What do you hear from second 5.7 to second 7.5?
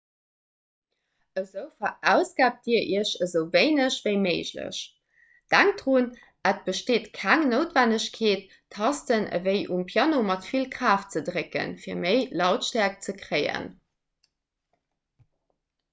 drun et besteet keng